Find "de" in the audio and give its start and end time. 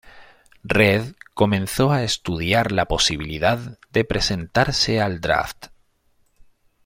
3.91-4.03